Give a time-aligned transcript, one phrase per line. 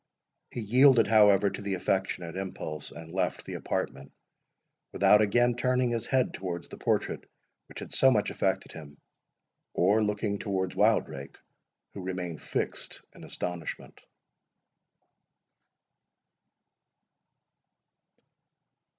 [0.49, 4.11] He yielded, however, to the affectionate impulse, and left the apartment,
[4.93, 7.29] without again turning his head towards the portrait
[7.67, 8.97] which had so much affected him,
[9.75, 11.37] or looking towards Wildrake,
[11.93, 14.01] who remained fixed in astonishment.